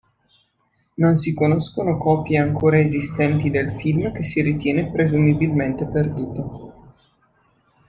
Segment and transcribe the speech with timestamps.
[0.95, 6.95] Non si conoscono copie ancora esistenti del film che si ritiene presumibilmente perduto.